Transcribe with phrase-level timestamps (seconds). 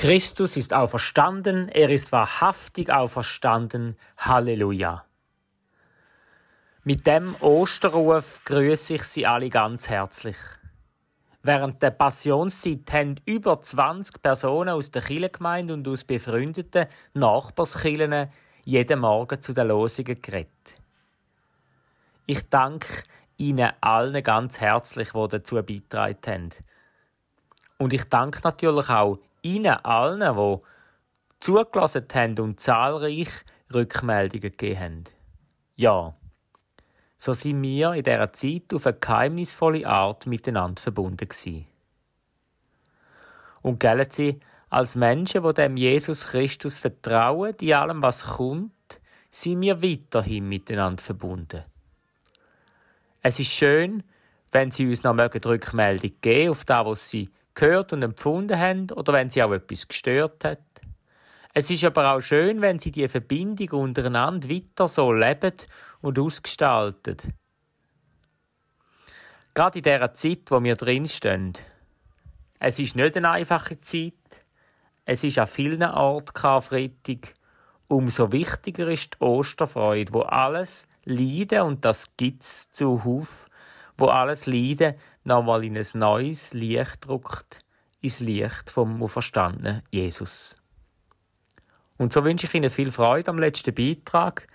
[0.00, 3.98] Christus ist auferstanden, er ist wahrhaftig auferstanden.
[4.16, 5.04] Halleluja.
[6.84, 10.38] Mit dem Osterruf grüße ich Sie alle ganz herzlich.
[11.42, 18.30] Während der Passionszeit haben über 20 Personen aus der Kirchengemeinde und aus befreundeten Nachbarskirchen
[18.64, 20.80] jeden Morgen zu den Losungen geredet.
[22.24, 23.02] Ich danke
[23.36, 26.48] Ihnen allen ganz herzlich, die dazu beigetragen haben.
[27.76, 30.58] Und ich danke natürlich auch Ihnen allen, die
[31.40, 33.30] zugelassen haben und zahlreich
[33.72, 35.04] Rückmeldungen gegeben haben.
[35.76, 36.14] Ja,
[37.16, 41.66] so sind wir in dieser Zeit auf eine geheimnisvolle Art miteinander verbunden gewesen.
[43.62, 44.40] Und gelten sie
[44.70, 48.72] als Menschen, die dem Jesus Christus vertrauen, die allem, was kommt,
[49.30, 51.64] sind wir weiterhin miteinander verbunden.
[53.22, 54.02] Es ist schön,
[54.52, 59.12] wenn Sie uns noch Rückmeldung geben auf das, was Sie gehört und empfunden haben oder
[59.12, 60.60] wenn Sie auch etwas gestört hat.
[61.52, 65.52] Es ist aber auch schön, wenn Sie die Verbindung untereinander weiter so leben
[66.00, 67.16] und ausgestalten.
[69.52, 71.52] Gerade in dieser Zeit, wo wir drinstehen.
[72.60, 74.14] Es ist nicht eine einfache Zeit.
[75.04, 77.34] Es ist an vielen Orten Karfreitag.
[77.88, 83.49] Umso wichtiger ist die Osterfreude, wo alles Leiden, und das gibt's zuhauf,
[84.00, 87.60] wo alles Leiden nochmal in ein neues Licht druckt,
[88.00, 90.56] ins Licht vom auferstandenen Jesus.
[91.98, 94.46] Und so wünsche ich Ihnen viel Freude am letzten Beitrag.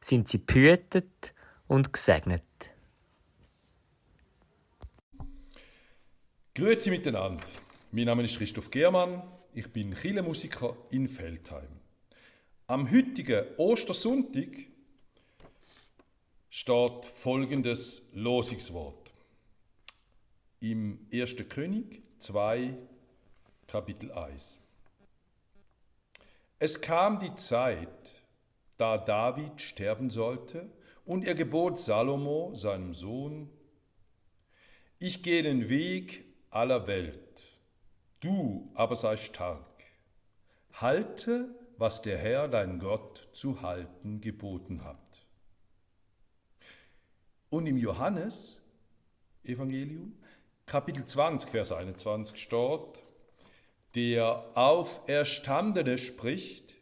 [0.00, 1.34] Sind Sie behütet
[1.66, 2.42] und gesegnet.
[6.54, 7.44] Grüezi miteinander.
[7.92, 9.22] Mein Name ist Christoph Germann.
[9.52, 11.68] Ich bin Chile-Musiker in Feldheim.
[12.66, 14.48] Am heutigen Ostersonntag
[16.50, 19.12] steht folgendes Losungswort.
[20.60, 21.36] Im 1.
[21.48, 22.76] König 2,
[23.66, 24.60] Kapitel 1.
[26.58, 28.22] Es kam die Zeit,
[28.78, 30.70] da David sterben sollte,
[31.04, 33.50] und er gebot Salomo, seinem Sohn,
[34.98, 37.42] ich gehe den Weg aller Welt,
[38.20, 39.84] du aber sei stark.
[40.72, 45.25] Halte, was der Herr dein Gott zu halten geboten hat.
[47.56, 48.60] Und im Johannes
[49.42, 50.14] Evangelium,
[50.66, 53.02] Kapitel 20, Vers 21 steht,
[53.94, 56.74] der Auferstandene spricht,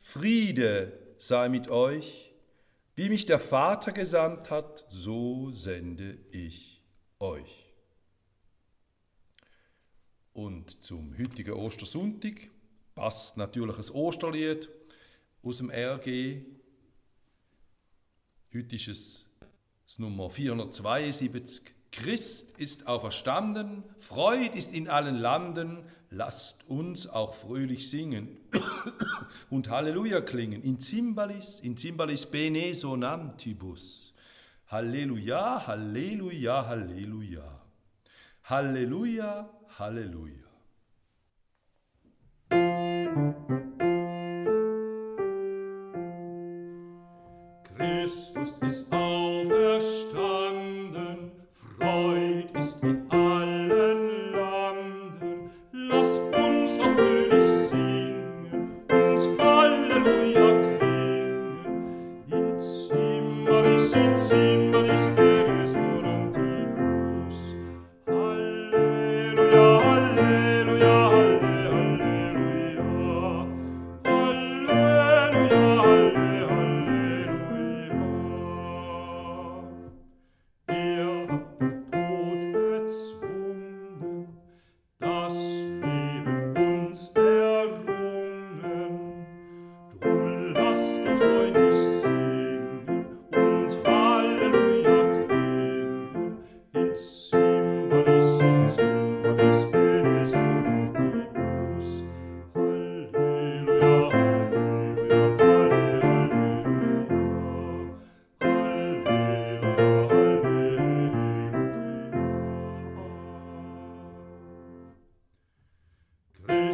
[0.00, 2.34] Friede sei mit euch,
[2.96, 6.82] wie mich der Vater gesandt hat, so sende ich
[7.20, 7.72] euch.
[10.32, 12.48] Und zum heutigen Ostersonntag
[12.96, 14.68] passt natürlich ein Osterlied
[15.44, 16.42] aus dem RG.
[18.52, 19.26] Heute ist es
[19.86, 21.62] das Nummer 472.
[21.92, 28.36] Christ ist auferstanden, Freud ist in allen Landen, lasst uns auch fröhlich singen
[29.50, 30.62] und Halleluja klingen.
[30.62, 34.12] In Zimbalis, in Zimbalis bene sonantibus.
[34.68, 37.62] Halleluja, Halleluja, Halleluja.
[38.44, 39.48] Halleluja,
[39.78, 40.45] Halleluja.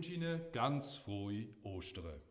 [0.00, 2.22] wünsche Ihnen ganz frohe Ostern.